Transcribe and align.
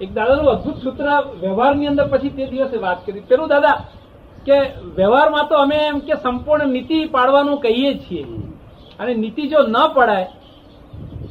એક 0.00 0.14
દાદાનું 0.14 0.50
અદભુત 0.50 0.76
સૂત્ર 0.82 1.04
વ્યવહારની 1.40 1.86
અંદર 1.86 2.06
પછી 2.08 2.28
તે 2.28 2.46
દિવસે 2.46 2.76
વાત 2.76 3.06
કરી. 3.06 3.20
પેલું 3.20 3.48
દાદા 3.48 3.84
કે 4.46 4.56
વ્યવહારમાં 4.96 5.48
તો 5.48 5.54
અમે 5.54 5.76
એમ 5.76 5.98
કે 5.98 6.14
સંપૂર્ણ 6.14 6.68
નીતિ 6.68 7.04
પાડવાનું 7.04 7.60
કહીએ 7.60 7.98
છીએ. 7.98 8.24
અને 9.00 9.14
નીતિ 9.14 9.48
જો 9.48 9.58
ન 9.66 9.76
પડાય 9.94 10.28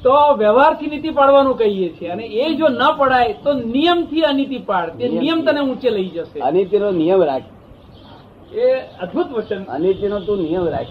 તો 0.04 0.34
વ્યવહારથી 0.38 0.88
નીતિ 0.88 1.09
પાડવાનું 1.09 1.57
કહીએ 1.57 1.89
છીએ. 1.89 2.09
અને 2.09 2.23
એ 2.23 2.54
જો 2.54 2.68
ન 2.68 2.84
પડાય 2.98 3.34
તો 3.34 3.54
નિયમથી 3.54 4.21
અનીતિ 4.21 4.57
પાડ. 4.57 4.89
તે 4.89 5.09
નિયમ 5.09 5.41
તને 5.41 5.61
ઊંચે 5.61 5.89
લઈ 5.89 6.09
જશે. 6.09 6.39
અનિતિનો 6.39 6.91
નિયમ 6.91 7.23
રાખ. 7.23 7.43
એ 8.54 8.73
અદભુત 9.02 9.27
વચન. 9.32 9.63
અનિતિનો 9.63 10.20
તું 10.20 10.41
નિયમ 10.41 10.68
રાખ. 10.68 10.88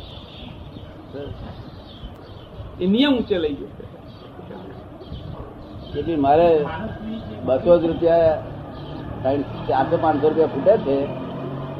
એ 2.80 2.86
નિયમ 2.86 3.12
ઊંચે 3.16 3.38
લઈ 3.38 3.54
જશે. 3.54 3.83
એટલે 5.96 6.16
મારે 6.18 6.48
બસો 7.46 7.72
જ 7.74 7.86
રૂપિયા 7.86 8.34
ચારસો 9.68 9.96
પાંચસો 9.98 10.26
રૂપિયા 10.28 10.52
ફૂટે 10.54 10.74
છે 10.86 10.96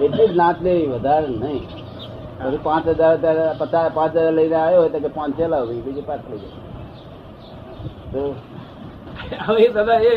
એટલી 0.04 0.28
જ 0.28 0.36
નાચ 0.36 0.56
લેવી 0.60 0.88
વધારે 0.88 1.28
નહીં. 1.34 1.62
પછી 2.38 2.60
પાંચ 2.64 2.84
હજાર 2.90 3.14
પચાસ 3.60 3.88
પાંચ 3.94 4.12
હજાર 4.14 4.32
લઈને 4.38 4.56
આવ્યો 4.56 4.80
હોય 4.80 4.92
તો 4.94 5.10
પાંચ 5.10 5.36
પાંચ 5.36 5.58
હોય 5.60 5.82
બીજી 5.86 6.06
પાંચ 6.08 6.22
થઈ 6.26 6.40
જાય 8.12 8.32
હવે 9.46 9.66
દાદા 9.76 10.00
એ 10.02 10.14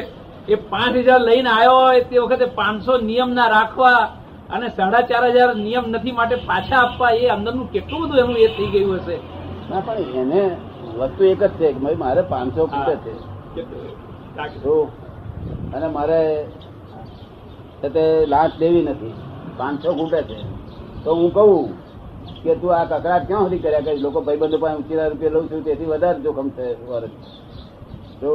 એ 0.47 0.55
પાંચ 0.71 0.95
હજાર 0.99 1.21
લઈને 1.21 1.49
આવ્યો 1.51 1.75
હોય 1.81 2.03
તે 2.05 2.15
વખતે 2.21 2.47
પાંચસો 2.59 2.93
નિયમ 3.01 3.29
ના 3.33 3.49
રાખવા 3.49 4.01
અને 4.49 4.67
સાડા 4.71 5.03
ચાર 5.09 5.23
હજાર 5.31 5.49
નિયમ 5.57 5.85
નથી 5.91 6.15
માટે 6.19 6.35
પાછા 6.49 6.79
આપવા 6.81 7.11
એ 7.15 7.29
અંદરનું 7.29 7.67
કેટલું 7.73 8.03
બધું 8.03 8.19
એનું 8.23 8.37
એ 8.37 8.47
થઈ 8.55 8.69
ગયું 8.73 8.99
હશે? 8.99 9.17
ના 9.69 9.81
પણ 9.81 10.15
એને 10.21 10.41
વસ્તુ 10.99 11.21
એક 11.25 11.41
જ 11.41 11.51
છે 11.57 11.67
કે 11.67 11.79
ભાઈ 11.79 11.99
મારે 12.03 12.21
પાંચસો 12.25 12.61
ફૂટે 12.67 12.95
છે. 13.03 13.13
અને 15.73 15.87
મારે 15.95 16.19
તે 17.95 18.05
લાશ 18.33 18.55
લેવી 18.59 18.85
નથી. 18.87 19.15
પાંચસો 19.57 19.89
ઘૂંટે 19.97 20.21
છે. 20.29 20.37
તો 21.03 21.09
હું 21.15 21.29
કહું 21.35 21.53
કે 22.43 22.53
તું 22.61 22.71
આ 22.75 22.85
કકડાટ 22.85 23.23
ક્યાં 23.27 23.43
સુધી 23.43 23.63
કર્યા 23.63 23.85
કરી? 23.85 24.03
લોકો 24.05 24.19
ભાઈબંધો 24.21 24.57
પાસે 24.63 24.77
ઉચીના 24.81 25.09
રૂપિયા 25.11 25.35
લઉં 25.35 25.45
છું 25.51 25.61
તેથી 25.67 25.91
વધારે 25.91 26.19
જોખમ 26.23 26.47
છે 26.49 26.65
વર્ષ 26.89 27.13
તો 28.21 28.31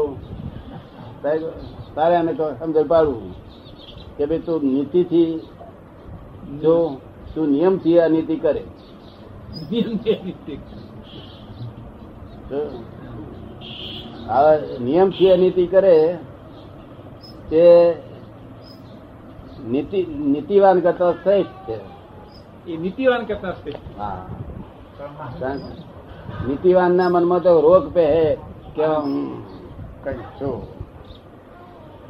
તારે 1.95 2.15
અમે 2.17 2.33
તો 2.35 2.45
સમજણ 2.59 2.89
પાડવું 2.93 3.31
કે 4.17 4.25
ભાઈ 4.27 4.45
તું 4.47 4.61
નીતિથી 4.75 5.33
જો 6.63 6.75
તું 7.35 7.47
નિયમથી 7.55 7.99
આ 8.01 8.09
નીતિ 8.15 8.37
કરે. 8.37 8.63
નિયમ 9.71 9.93
છે 10.05 10.13
એ 14.23 14.29
રીતે. 14.29 14.69
તો 14.69 14.79
આ 14.79 14.85
નિયમથી 14.85 15.31
અનીતિ 15.31 15.67
કરે 15.67 16.19
તે 17.51 17.95
નીતિ 19.67 20.07
નીતિવાન 20.07 20.81
કરતા 20.81 21.13
શ્રેષ્ઠ 21.13 21.71
છે. 21.71 21.79
એ 22.73 22.77
નીતિવાન 22.77 23.25
કરતા 23.25 23.53
શ્રેષ્ઠ. 23.53 24.01
હા. 24.01 24.27
નીતિવાન 26.49 26.93
ના 26.93 27.09
મનમાં 27.09 27.41
તો 27.41 27.61
રોગ 27.61 27.95
પે 27.95 28.07
હે 28.07 28.35
કે 28.77 28.85
કઈ 30.05 30.15
છું? 30.15 30.83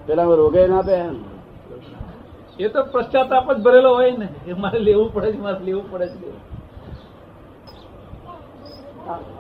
પેલા 0.06 0.22
રોગે 0.22 0.66
ના 0.66 0.83
પે 0.83 0.94
એ 2.60 2.68
તો 2.68 2.83
પશ્ચાતાપ 2.83 3.52
જ 3.52 3.62
ભરેલો 3.62 3.94
હોય 3.94 4.10
ને. 4.10 4.28
એ 4.46 4.52
મારે 4.52 4.78
લેવું 4.78 5.14
પડે 5.14 5.33
છે 5.33 5.40
મારે 5.40 5.64
લેવું 5.64 5.90
પડે 5.90 6.06
છે. 6.06 6.33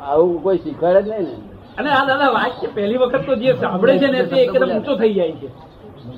આવું 0.00 0.42
કોઈ 0.42 0.58
શીખવાડે 0.58 1.02
જ 1.02 1.08
નહીં 1.08 1.22
ને. 1.22 1.51
અને 1.78 1.90
આ 1.90 2.04
દાદા 2.06 2.30
વાક્ય 2.30 2.68
પહેલી 2.74 2.96
વખત 2.96 3.26
તો 3.26 3.34
જે 3.34 3.52
સાંભળે 3.52 3.98
છે 3.98 4.06
ને 4.06 4.22
તે 4.22 4.36
એકદમ 4.36 4.70
ઊંચો 4.70 4.96
થઈ 4.96 5.14
જાય 5.14 5.32
છે. 5.32 5.48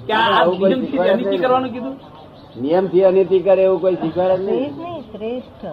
કે 0.07 0.13
આ 0.13 0.45
નિયમથી 0.45 0.99
અનિતિ 0.99 1.37
કરવાનું 1.39 1.71
કીધું? 1.73 1.97
નિયમથી 2.63 3.05
અનિતિ 3.05 3.39
કરે 3.39 3.63
એવું 3.63 3.81
કોઈ 3.81 3.97
શીખવાડે 3.97 4.37
જ 4.37 4.41
નહીં. 4.51 4.73
શ્રેષ્ઠ 5.13 5.65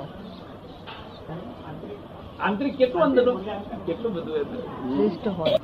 આંતરિક 2.40 2.78
કેટલું 2.78 3.04
અંદરનું? 3.04 3.42
કેટલું 3.86 4.14
બધું 4.14 4.36
એ 4.36 4.44
શ્રેષ્ઠ 4.96 5.28
હોય. 5.28 5.58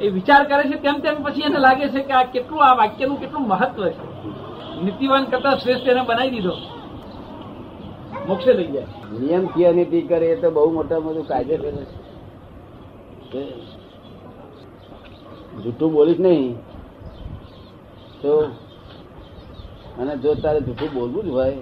એ 0.00 0.08
વિચાર 0.08 0.44
કરે 0.44 0.62
છે 0.62 0.76
તેમ 0.76 1.00
તેમ 1.00 1.16
પછી 1.22 1.40
એને 1.40 1.58
લાગે 1.58 1.88
છે 1.88 2.00
કે 2.00 2.12
આ 2.12 2.22
કેટલું 2.22 2.64
આ 2.64 2.74
વાક્યનું 2.74 3.20
કેટલું 3.20 3.48
મહત્વ 3.48 3.88
છે. 3.88 4.04
નીતિવાન 4.84 5.24
કરતા 5.24 5.56
શ્રેષ્ઠ 5.56 5.88
એને 5.88 6.02
બનાવી 6.02 6.30
દીધો. 6.30 6.54
મોક્ષે 8.28 8.52
લઈ 8.52 8.66
જાય. 8.66 8.86
નિયમથી 9.20 9.64
અનિતિ 9.64 10.00
કરે 10.02 10.26
એ 10.26 10.36
તો 10.36 10.50
બહુ 10.50 10.70
મોટા 10.70 11.00
મોટું 11.00 11.26
કાયદે 11.26 11.56
છે. 11.58 12.01
જૂઠું 15.62 15.90
બોલીશ 15.92 16.20
નહીં. 16.26 16.56
તો 18.22 18.32
અને 20.00 20.12
જો 20.22 20.30
તારે 20.42 20.60
જૂઠું 20.66 20.90
બોલવું 20.96 21.24
જ 21.26 21.28
હોય 21.30 21.56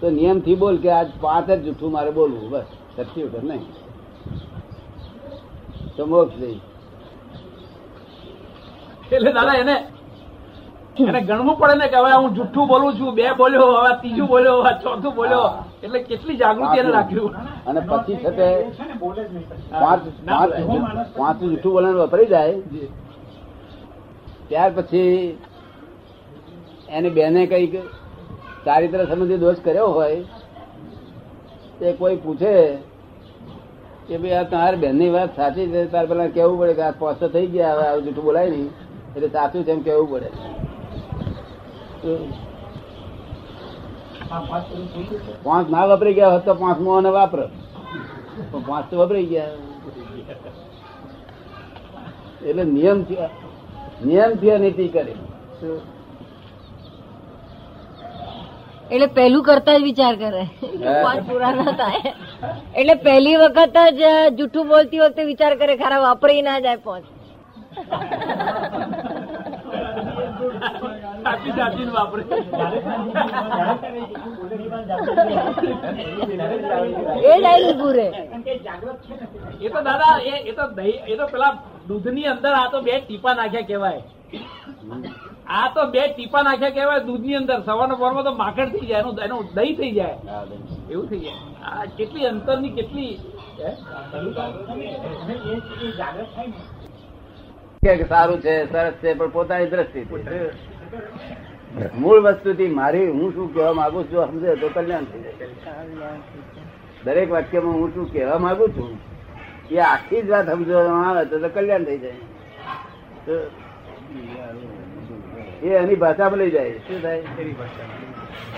તો 0.00 0.06
નિયમથી 0.10 0.60
બોલ 0.62 0.76
કે 0.84 0.90
આજ 0.98 1.08
પાંચ 1.22 1.48
જ 1.48 1.58
જૂઠું 1.66 1.90
મારે 1.96 2.10
બોલવું 2.18 2.46
બસ. 2.52 2.68
સચ્ચી 2.96 3.24
વખત 3.24 3.44
નહીં. 3.50 3.64
તો 5.96 6.02
મોક્ષ 6.06 6.36
દઈ 6.42 6.58
એટલે 9.12 9.30
દાદા 9.36 9.58
એને 9.62 9.76
એને 10.96 11.20
ગણવું 11.28 11.56
પડે 11.60 11.74
ને 11.80 11.86
કે 11.92 11.98
હવે 12.00 12.10
હું 12.22 12.30
જુઠ્ઠું 12.36 12.66
બોલું 12.70 12.90
છું 12.98 13.10
બે 13.16 13.24
બોલ્યો 13.40 13.68
હવે 13.76 13.92
ત્રીજું 14.00 14.26
બોલ્યો 14.32 14.58
હવે 14.62 14.72
ચોથું 14.82 15.12
બોલ્યો. 15.18 15.48
એટલે 15.84 15.98
કેટલી 16.08 16.38
જાગૃતિ 16.42 16.78
એને 16.82 16.90
રાખ્યું 16.96 17.32
અને 17.68 17.80
પછી 17.88 18.18
છે 18.22 18.30
તે 18.38 18.48
પાંચ 19.72 20.02
પાંચ 20.28 20.52
પાંચ 21.18 21.38
જૂઠું 21.42 21.72
બોલવાનું 21.74 22.00
વપરાઈ 22.02 22.30
જાય. 22.34 22.56
ત્યાર 24.48 24.70
પછી 24.78 25.38
એની 26.96 27.14
બેને 27.18 27.40
કંઈક 27.52 27.74
ચારિત્ર 28.66 29.00
સંબંધી 29.10 29.42
દોષ 29.44 29.58
કર્યો 29.66 29.90
હોય 29.98 30.20
તે 31.78 31.86
કોઈ 32.00 32.16
પૂછે 32.24 32.54
કે 34.08 34.14
ભાઈ 34.22 34.38
આ 34.38 34.48
તમારી 34.50 34.82
બેનની 34.84 35.12
વાત 35.16 35.30
સાચી 35.38 35.66
છે 35.72 35.80
તાર 35.92 36.04
પેલા 36.10 36.30
કેવું 36.36 36.56
પડે 36.60 36.74
કે 36.78 36.82
આ 36.86 36.94
સ્પષ્ટ 36.96 37.32
થઈ 37.34 37.52
ગયા 37.54 37.74
હવે 37.76 37.84
આવું 37.86 38.04
જૂઠું 38.06 38.26
બોલાય 38.28 38.50
નહીં. 38.50 38.68
એટલે 39.16 39.28
સાચું 39.36 39.64
છે 39.66 39.72
એમ 39.72 39.82
કેવું 39.86 40.08
પડે. 40.12 40.28
પાંચ 45.44 45.66
ના 45.74 45.86
વપરાઈ 45.90 46.16
ગયા 46.18 46.34
હોત 46.34 46.44
તો 46.48 46.54
પાંચમો 46.62 46.90
અને 46.98 47.10
વાપર. 47.16 47.40
પાંચ 48.68 48.84
તો 48.90 48.94
વપરાઈ 49.00 49.28
ગયા. 49.32 49.52
એટલે 52.48 52.64
નિયમ 52.76 52.98
નિયમથી 54.06 54.56
નીતિ 54.62 54.86
કરે. 54.94 55.12
એટલે 58.94 59.08
પહેલું 59.18 59.42
કરતા 59.48 59.76
જ 59.78 59.80
વિચાર 59.82 60.14
કરે. 60.22 60.44
પૂરા 61.28 61.52
ના 61.60 61.72
થાય. 61.82 62.10
એટલે 62.80 62.94
પહેલી 63.06 63.36
વખત 63.42 63.76
જ 64.00 64.02
જૂઠું 64.38 64.64
બોલતી 64.72 65.00
વખતે 65.04 65.22
વિચાર 65.32 65.52
કરે 65.60 65.74
ખરા 65.82 66.00
વાપરી 66.06 66.42
ના 66.48 66.58
જાય 66.66 66.80
પહોંચ 66.86 67.04
સાચી 71.24 71.52
સાચી 71.58 71.86
વાપરે. 71.96 72.22
એ 77.24 77.32
ડાયરી 77.40 77.74
પૂરે 77.80 78.06
એ 79.60 79.68
તો 79.70 79.80
દાદા 79.88 80.16
એ 80.22 80.34
એ 80.50 80.52
તો 80.58 80.64
દહીં 80.78 80.98
એ 81.06 81.16
તો 81.16 81.26
પેલા 81.32 81.52
દૂધની 81.88 82.26
અંદર 82.32 82.52
આ 82.54 82.66
તો 82.72 82.78
બે 82.82 82.94
ટીપા 83.00 83.34
નાખ્યા 83.34 83.68
કેવાય 83.70 84.02
આ 85.56 85.68
તો 85.74 85.82
બે 85.94 86.02
ટીપા 86.10 86.42
નાખ્યા 86.42 86.76
કહેવાય 86.76 87.06
દૂધની 87.08 87.36
અંદર. 87.36 87.58
સવારના 87.68 88.00
પોરમાં 88.02 88.24
તો 88.24 88.32
માખણ 88.42 88.70
થઈ 88.74 88.86
જાય 88.90 89.02
એનું 89.02 89.18
એનું 89.26 89.42
દહીં 89.56 89.76
થઈ 89.78 89.92
જાય. 89.92 90.16
એવું 90.90 91.06
થઈ 91.08 91.22
જાય. 91.24 91.40
આ 91.64 91.84
કેટલી 91.98 92.26
અંતરની 92.26 92.72
કેટલી 92.78 93.12
હે? 93.58 93.70
કે 97.96 98.06
સારું 98.08 98.38
છે 98.44 98.54
સરસ 98.70 98.94
છે 99.00 99.10
પણ 99.14 99.30
પોતાની 99.32 99.70
દ્રષ્ટિથી. 99.72 100.73
મૂળ 102.00 102.18
વસ્તુથી 102.20 102.72
મારી 102.78 103.08
હું 103.08 103.28
શું 103.34 103.46
કહેવા 103.54 103.74
માંગુ 103.78 104.00
છું 104.02 104.20
સમજે, 104.30 104.50
તો 104.62 104.68
કલ્યાણ 104.74 105.06
થઈ 105.10 105.22
જાય. 105.22 105.48
દરેક 107.04 107.28
વાક્યમાં 107.30 107.74
હું 107.74 107.88
શું 107.94 108.06
કહેવા 108.12 108.38
માંગુ 108.38 108.66
છું, 108.68 108.90
એ 109.70 109.76
આખી 109.88 110.22
જ 110.22 110.24
વાત 110.30 110.46
સમજવામાં 110.50 111.08
આવે 111.08 111.22
તો 111.32 111.48
કલ્યાણ 111.48 111.84
થઈ 111.84 111.98
જાય. 111.98 112.20
એ 115.62 115.68
એની 115.80 116.00
ભાષામાં 116.04 116.38
લઈ 116.38 116.50
જાય. 116.50 116.78
શું 116.86 116.98
થાય? 117.02 117.22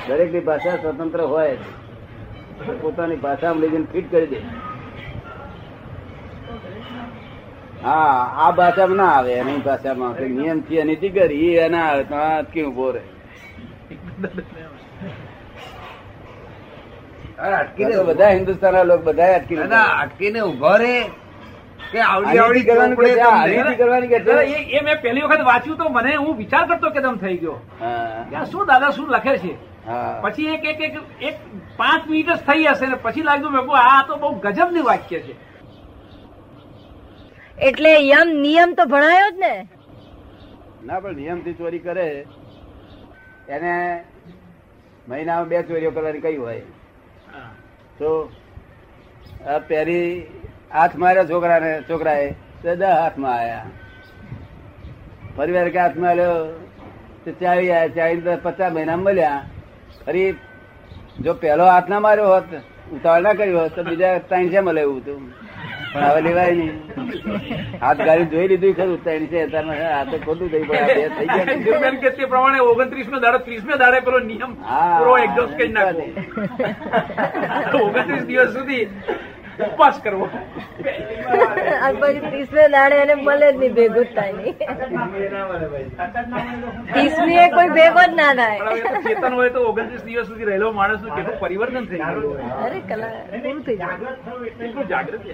દરેકની 0.08 0.44
ભાષા 0.48 0.76
સ્વતંત્ર 0.76 1.20
હોય, 1.32 1.56
પોતાની 2.82 3.20
ભાષામાં 3.26 3.60
લઈ 3.62 3.72
જઈને 3.74 3.88
ફિટ 3.92 4.06
કરી 4.10 4.30
દે. 4.32 4.40
હા 7.86 8.14
આ 8.38 8.52
ભાષામાં 8.52 8.98
ના 8.98 9.10
આવે 9.16 9.32
એની 9.34 9.58
ભાષામાં. 9.66 10.14
કે 10.16 10.24
નિયમથી 10.30 10.80
અનિતિ 10.80 11.08
કરી 11.10 11.52
એ 11.58 11.68
ના 11.68 11.84
આવે 11.90 12.04
તો 12.04 12.16
અટકી 12.30 12.64
ઊભો 12.64 12.88
રહે? 12.92 13.02
અટકીને 17.52 17.94
બધા 18.08 18.30
હિન્દુસ્તાન 18.30 18.80
લોકો 18.88 19.04
બધા 19.04 19.30
અટકી 19.36 19.58
અટકીને 20.02 20.40
ઊભો 20.42 20.74
રહે 20.78 20.96
કે 21.86 22.00
આવડી 22.02 22.38
આવડી 22.38 22.64
કરવાની 22.64 22.96
કે 22.96 23.02
ચોપડે 23.02 23.14
છે, 23.14 23.20
તમને. 23.20 23.30
આનીતિ 23.32 23.76
કરવાની 23.76 24.08
કે 24.08 24.18
એ 24.50 24.76
એ 24.76 24.82
મેં 24.82 24.98
પહેલી 25.02 25.24
વખત 25.24 25.42
વાંચ્યું 25.44 25.78
તો 25.78 25.88
મને 25.90 26.14
હું 26.16 26.36
વિચાર 26.36 26.64
કરતો 26.68 26.90
કે 26.90 27.00
તમે 27.00 27.18
થઈ 27.18 27.38
ગયો. 27.38 27.56
હા, 27.80 28.44
શું 28.46 28.66
દાદા 28.66 28.92
શું 28.92 29.08
લખે 29.10 29.34
છે? 29.38 29.52
પછી 30.22 30.48
એક 30.54 30.64
એક 30.66 30.80
એક 30.80 30.94
એક 31.22 31.36
પાંચ 31.78 32.02
મિનિટ 32.08 32.28
જ 32.28 32.38
થઈ 32.46 32.64
હશે 32.66 32.86
ને 32.86 32.96
પછી 33.04 33.22
લાગ્યું 33.22 33.52
મેં 33.52 33.64
આ 33.82 34.00
તો 34.08 34.16
બહુ 34.16 34.32
ગજબની 34.44 34.84
વાક્ય 34.88 35.20
છે. 35.20 35.34
એટલે 37.58 37.92
યમ 38.12 38.28
નિયમ 38.42 38.74
તો 38.76 38.84
ભણાયો 38.86 39.30
જ 39.30 39.38
ને. 39.38 39.52
ના 40.86 41.00
પણ 41.00 41.16
નિયમથી 41.16 41.54
ચોરી 41.60 41.78
કરે. 41.78 42.08
એને 43.48 43.74
મહિનામાં 45.08 45.48
બે 45.48 45.62
ચોરીઓ 45.68 45.90
કરવાની 45.90 46.24
કઈ 46.26 46.36
હોય. 46.36 46.64
તો 47.98 48.10
પેરી 49.68 50.26
હાથ 50.70 50.94
હાથ 50.94 50.94
છોકરા 50.98 51.28
છોકરાને 51.30 51.72
છોકરાએ 51.88 52.28
તો 52.62 52.76
દસ 52.76 52.94
હાથમાં 53.00 53.34
આવ્યા 53.34 53.66
ફરી 55.36 55.54
વાર 55.56 55.68
કે 55.70 55.78
હાથમાં 55.84 56.10
આવ્યો 56.12 56.36
તો 57.24 57.30
ચાવી 57.40 57.70
આયા 57.72 57.94
ચાવી 57.96 58.38
પચાસ 58.44 58.72
મહિના 58.76 58.96
મળ્યા. 58.96 59.42
ફરી 60.04 60.28
જો 61.24 61.34
પહેલો 61.42 61.64
હાથ 61.72 61.88
ના 61.88 62.04
માર્યો 62.06 62.30
હોત 62.34 62.48
ઉતાવળ 62.96 63.22
ના 63.26 63.34
કર્યો 63.34 63.62
હોત 63.64 63.74
તો 63.76 63.84
બીજા 63.90 64.14
ત્રણ 64.28 64.50
છે 64.52 64.60
મળે 64.60 64.82
એવું 64.86 65.00
હતું 65.00 65.22
પણ 65.92 66.04
હવે 66.04 66.20
લેવાય 66.20 66.52
નહીં. 66.52 66.74
હાથ 67.80 68.02
ગાડી 68.02 68.24
જોઈ 68.24 68.48
લીધું 68.48 68.74
ખરું 68.74 69.04
ત્રણ 69.04 69.26
છે 69.26 69.84
આ 69.90 70.04
તો 70.04 70.18
ખોટું 70.18 70.50
થઈ 70.50 70.62
પણ 70.62 71.08
થઈ 71.08 71.26
ગયા. 71.26 71.90
કે 72.02 72.10
તે 72.10 72.24
પ્રમાણે 72.24 72.60
ઓગણત્રીસ 72.60 73.08
નો 73.08 73.20
દાડો 73.20 73.38
ત્રીસ 73.38 73.64
દાડે 73.76 74.00
પેલો 74.00 74.18
નિયમ. 74.18 74.56
પૂરો 74.98 75.18
એક્ઝોસ્ટ 75.18 75.56
કરી 75.56 75.68
નાખવો. 75.68 76.04
ઓગણત્રીસ 77.86 78.24
દિવસ 78.24 78.52
સુધી 78.52 78.84
ઉપવાસ 79.60 80.00
કરવો. 80.02 80.28
પછી 82.00 82.68
દાડે 82.68 82.96
એને 82.96 83.14
મળે 83.14 83.52
જ 83.52 83.56
નહીં 83.56 83.74
ભેગું 83.74 84.04
જ 84.04 84.14
થાય 84.14 84.32
નહીં. 84.32 84.54
એ 87.38 87.50
કોઈ 87.50 87.68
ભેગો 87.68 88.12
જ 88.12 88.14
ના 88.14 88.34
થાય. 88.34 88.58
ચેતન 89.02 89.34
હોય 89.34 89.50
તો 89.50 89.60
ઓગણત્રીસ 89.60 90.04
દિવસ 90.04 90.26
સુધી 90.26 90.44
રહેલો 90.44 90.72
માણસનું 90.72 91.16
કેટલું 91.16 91.40
પરિવર્તન 91.40 91.84
થઈ 91.86 91.96
ગયું. 91.96 92.62
અરે 92.62 92.80
કલા 92.80 93.06
પૂરું 93.06 93.62
થઈ 93.64 93.76
કેટલું 94.58 94.88
જાગૃતિ 94.88 95.30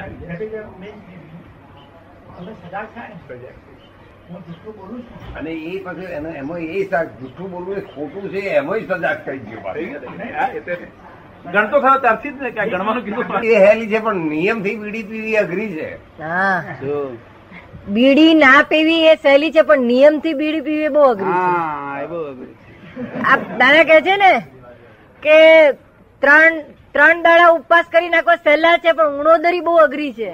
અને 5.37 5.51
એ 5.51 5.85
પછી 5.85 6.03
એનો- 6.03 6.35
એમાં 6.35 6.59
એ 6.59 6.85
સા- 6.85 7.05
જૂઠું 7.05 7.51
બોલવું 7.51 7.77
એ 7.77 7.81
ખોટું 7.81 8.31
છે 8.31 8.39
એમાં 8.39 8.79
સજાગ 8.79 9.27
થઈ 9.27 9.39
ગયો 9.39 9.61
ગણતો 11.45 11.81
થયો 11.81 11.99
ત્યારથી 12.03 12.33
જ 12.33 12.43
ને 12.43 12.51
કે 12.57 12.65
ગણવાનું 12.71 13.05
કીધું 13.05 13.45
એ 13.51 13.61
હેલી 13.65 13.91
છે 13.93 14.01
પણ 14.01 14.25
નિયમથી 14.33 14.77
બીડી 14.81 15.05
પીવી 15.05 15.37
અઘરી 15.37 15.71
છે. 15.77 15.89
બીડી 17.89 18.35
ના 18.35 18.59
પીવી 18.65 19.01
એ 19.07 19.15
સહેલી 19.23 19.53
છે 19.53 19.63
પણ 19.71 19.87
નિયમથી 19.93 20.35
બીડી 20.35 20.63
પીવી 20.63 20.91
એ 20.91 20.93
બહુ 20.97 21.03
અઘરી 21.07 21.39
છે. 21.39 22.07
બહુ 22.07 22.21
અઘરું. 22.25 22.53
આ 23.25 23.37
દાદા 23.61 23.85
કે 23.91 23.99
છે 24.09 24.17
ને 24.17 24.33
કે 25.23 25.39
ત્રણ 26.23 26.55
ત્રણ 26.95 27.23
દાડા 27.27 27.53
ઉપવાસ 27.57 27.87
કરી 27.93 28.13
નાખવા 28.15 28.39
સહેલા 28.45 28.77
છે 28.79 28.93
પણ 28.95 29.21
ઉણોદરી 29.21 29.63
બહુ 29.63 29.75
અઘરી 29.87 30.13
છે. 30.15 30.31